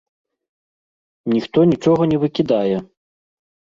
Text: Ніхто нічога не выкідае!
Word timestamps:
Ніхто 1.33 1.59
нічога 1.73 2.03
не 2.15 2.21
выкідае! 2.27 2.77